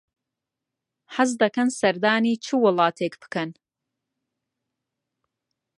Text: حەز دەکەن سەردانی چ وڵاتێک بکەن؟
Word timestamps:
حەز 1.15 1.31
دەکەن 1.41 1.69
سەردانی 1.79 2.35
چ 2.45 2.47
وڵاتێک 2.63 3.13
بکەن؟ 3.21 3.49